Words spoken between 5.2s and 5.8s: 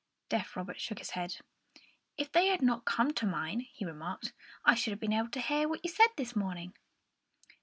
to hear